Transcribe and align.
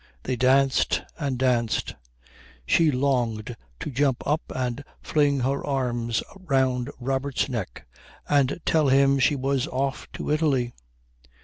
They 0.23 0.35
danced 0.35 1.03
and 1.19 1.37
danced. 1.37 1.93
She 2.65 2.89
longed 2.89 3.55
to 3.81 3.91
jump 3.91 4.25
up 4.25 4.41
and 4.49 4.83
fling 5.03 5.41
her 5.41 5.63
arms 5.63 6.23
round 6.35 6.89
Robert's 6.99 7.47
neck 7.47 7.85
and 8.27 8.59
tell 8.65 8.87
him 8.87 9.19
she 9.19 9.35
was 9.35 9.67
off 9.67 10.11
to 10.13 10.31
Italy. 10.31 10.73